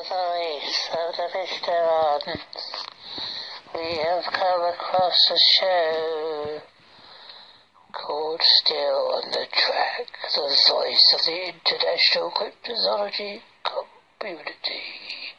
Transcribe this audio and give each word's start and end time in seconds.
of 0.00 1.14
the 1.14 1.28
Vistarons, 1.34 2.40
we 3.74 3.98
have 3.98 4.24
come 4.32 4.62
across 4.72 5.30
a 5.30 5.38
show 5.38 6.60
called 7.92 8.40
Still 8.42 9.12
on 9.12 9.30
the 9.30 9.46
Track, 9.52 10.06
the 10.34 10.56
voice 10.70 11.14
of 11.14 11.26
the 11.26 11.48
international 11.48 12.30
cryptozoology 12.30 13.42
community. 14.18 15.34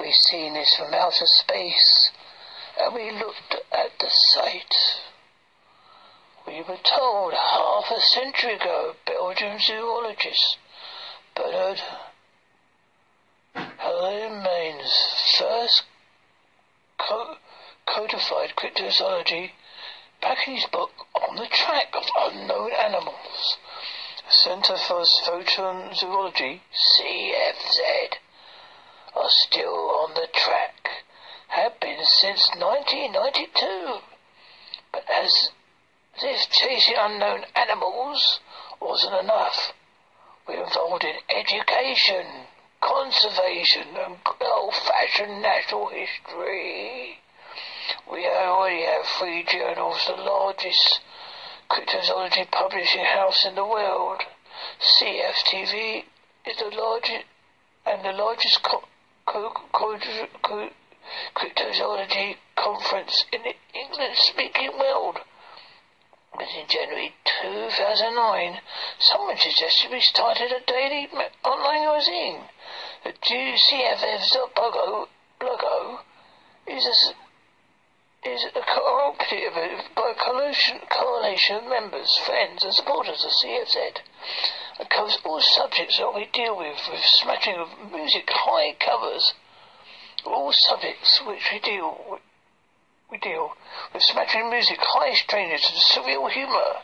We've 0.00 0.14
seen 0.14 0.54
this 0.54 0.74
from 0.76 0.94
outer 0.94 1.26
space, 1.26 2.10
and 2.80 2.94
we 2.94 3.10
looked 3.10 3.54
at 3.70 3.98
the 4.00 4.08
site. 4.08 4.76
We 6.46 6.62
were 6.62 6.78
told 6.82 7.34
half 7.34 7.90
a 7.90 8.00
century 8.00 8.54
ago, 8.54 8.94
Belgian 9.06 9.58
zoologist 9.58 10.56
Bernard 11.34 11.82
Heuvelmans 13.96 15.38
first 15.38 15.84
co- 16.98 17.36
codified 17.86 18.54
cryptozoology 18.54 19.52
back 20.20 20.46
in 20.46 20.56
his 20.56 20.66
book 20.66 20.90
On 21.14 21.36
the 21.36 21.46
Track 21.46 21.94
of 21.94 22.04
Unknown 22.14 22.72
Animals. 22.72 23.56
Centre 24.28 24.76
for 24.76 25.02
Fortean 25.24 25.94
Zoology, 25.94 26.60
CFZ, 26.74 28.16
are 29.14 29.30
still 29.30 29.72
on 29.72 30.12
the 30.12 30.28
track. 30.34 30.90
Have 31.48 31.80
been 31.80 32.04
since 32.04 32.50
1992. 32.54 34.00
But 34.92 35.04
as 35.08 35.52
if 36.18 36.50
chasing 36.50 36.96
unknown 36.98 37.46
animals 37.54 38.40
wasn't 38.78 39.14
enough, 39.14 39.72
we're 40.46 40.64
involved 40.64 41.04
in 41.04 41.16
education, 41.30 42.26
conservation, 42.80 43.96
and 43.96 44.16
old-fashioned 44.40 45.42
natural 45.42 45.88
history. 45.88 47.18
We 48.10 48.26
already 48.26 48.82
have 48.82 49.06
three 49.18 49.44
journals, 49.44 50.04
the 50.06 50.22
largest 50.22 51.00
cryptozoology 51.70 52.50
publishing 52.50 53.04
house 53.04 53.44
in 53.44 53.54
the 53.54 53.64
world. 53.64 54.22
CFTV 54.80 56.04
is 56.46 56.56
the 56.58 56.70
largest 56.76 57.24
and 57.84 58.04
the 58.04 58.12
largest 58.12 58.62
co- 58.62 58.84
co- 59.26 59.52
co- 59.72 60.70
cryptozoology 61.34 62.36
conference 62.56 63.24
in 63.32 63.42
the 63.42 63.54
English-speaking 63.78 64.72
world. 64.78 65.18
In 66.38 66.66
January 66.68 67.14
2009, 67.24 68.60
someone 68.98 69.38
suggested 69.38 69.90
we 69.90 70.00
started 70.00 70.52
a 70.52 70.60
daily 70.60 71.08
online 71.42 71.86
magazine. 71.86 72.42
The 73.04 73.12
CFF.blogo 73.12 75.08
blogo 75.40 76.00
is 76.66 76.84
a, 76.84 78.28
is 78.28 78.44
a 78.54 78.60
cooperative 78.60 79.54
by 79.94 80.12
coalition, 80.12 80.80
coalition 80.90 81.56
of 81.56 81.64
members, 81.64 82.18
friends 82.26 82.64
and 82.64 82.74
supporters 82.74 83.24
of 83.24 83.30
CFZ. 83.30 84.00
It 84.80 84.90
covers 84.90 85.18
all 85.24 85.40
subjects 85.40 85.96
that 85.96 86.14
we 86.14 86.26
deal 86.26 86.56
with, 86.58 86.78
with 86.90 87.02
smattering 87.02 87.56
of 87.56 87.90
music 87.90 88.28
high 88.28 88.74
covers. 88.74 89.32
All 90.26 90.52
subjects 90.52 91.22
which 91.24 91.50
we 91.50 91.60
deal 91.60 92.04
with 92.10 92.20
we 93.10 93.18
deal 93.18 93.52
with 93.92 94.02
smattering 94.02 94.50
music, 94.50 94.78
high 94.80 95.14
strangeness 95.14 95.70
and 95.70 96.04
surreal 96.04 96.30
humour 96.30 96.82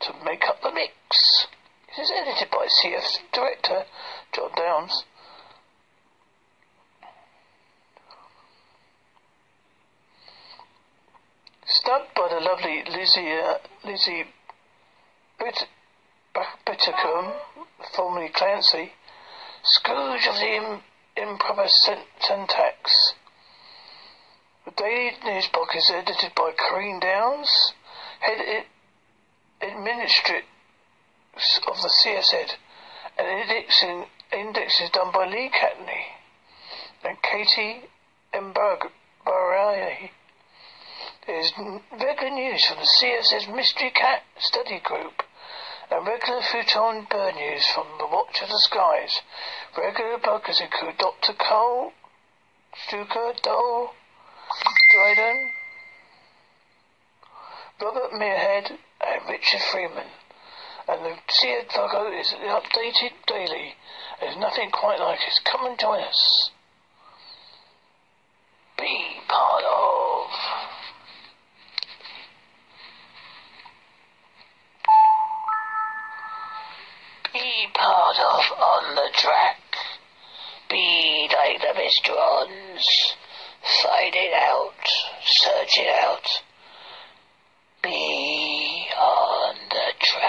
to 0.00 0.14
make 0.24 0.44
up 0.44 0.60
the 0.62 0.72
mix. 0.72 1.46
It 1.88 2.02
is 2.02 2.10
edited 2.10 2.50
by 2.50 2.66
CF 2.66 3.18
director 3.32 3.84
Jon 4.32 4.50
Downes. 4.56 5.04
Stumped 11.64 12.14
by 12.14 12.28
the 12.28 12.40
lovely 12.40 12.82
Lizzie, 12.84 13.32
uh, 13.32 13.58
Lizzie 13.84 14.24
Bit- 15.38 15.68
Bittercombe, 16.66 17.34
formerly 17.94 18.28
Clancy, 18.28 18.92
Scrooge 19.62 20.26
of 20.26 20.34
the 20.34 20.54
Im- 20.54 20.84
improper 21.16 21.68
syn- 21.68 22.04
syntax. 22.20 23.14
The 24.64 24.70
Daily 24.70 25.10
News 25.24 25.50
is 25.74 25.90
edited 25.90 26.36
by 26.36 26.52
Corinna 26.52 27.00
Downes, 27.00 27.72
head 28.20 28.64
administrator 29.60 30.46
of 31.66 31.82
the 31.82 31.88
CFZ, 31.88 32.56
and 33.18 33.26
indexing 33.26 34.06
index 34.32 34.80
is 34.80 34.90
done 34.90 35.10
by 35.10 35.26
Lee 35.26 35.50
Catney 35.50 36.14
and 37.02 37.20
Katie 37.22 37.90
Mbarayani. 38.32 40.10
There's 41.26 41.52
regular 41.90 42.30
news 42.30 42.64
from 42.64 42.76
the 42.78 42.86
CFZ 43.00 43.52
Mystery 43.52 43.90
Cat 43.90 44.22
Study 44.38 44.78
Group 44.78 45.24
and 45.90 46.06
regular 46.06 46.40
Fortean 46.40 47.08
bird 47.08 47.34
news 47.34 47.66
from 47.66 47.88
the 47.98 48.06
Watch 48.06 48.40
of 48.40 48.48
the 48.48 48.60
Skies. 48.60 49.22
Regular 49.76 50.18
bloggers 50.18 50.60
include 50.60 50.98
Dr. 50.98 51.32
Cole, 51.32 51.92
Stuka, 52.86 53.34
Dole, 53.42 53.94
Dryden, 54.92 55.50
Robert 57.80 58.12
Muirhead, 58.12 58.72
and 59.00 59.28
Richard 59.30 59.62
Freeman. 59.70 60.06
And 60.86 61.02
the 61.02 61.16
Seared 61.30 61.66
logo 61.74 62.12
is 62.12 62.34
updated 62.34 63.12
daily. 63.26 63.74
There's 64.20 64.36
nothing 64.36 64.70
quite 64.70 65.00
like 65.00 65.20
it. 65.20 65.40
Come 65.50 65.64
and 65.64 65.78
join 65.78 66.00
us. 66.00 66.50
Be 68.76 69.20
part 69.28 69.64
of. 69.64 70.30
Be 77.32 77.66
part 77.72 78.16
of 78.18 78.58
On 78.58 78.94
the 78.94 79.08
Track. 79.14 79.56
Be 80.68 81.30
like 81.32 81.62
the 81.62 81.80
Mysterons. 81.80 83.14
Find 83.82 84.14
it 84.14 84.32
out. 84.32 84.86
Search 85.26 85.78
it 85.78 85.88
out. 86.04 86.42
Be 87.82 88.86
on 88.96 89.56
the 89.70 89.92
track. 89.98 90.22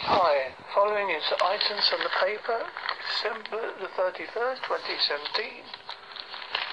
Hi, 0.00 0.52
following 0.74 1.08
is 1.08 1.22
items 1.42 1.88
from 1.88 2.00
the 2.00 2.10
paper, 2.20 2.66
December 3.08 3.72
the 3.80 3.88
31st, 3.96 4.60
2017. 4.68 5.64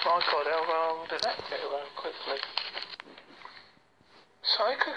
My 0.04 0.20
God, 0.30 0.44
how 0.44 0.64
long 0.68 1.06
did 1.08 1.22
that 1.22 1.40
get 1.48 1.60
around 1.64 1.88
quickly? 1.96 2.40
Psycho 4.42 4.92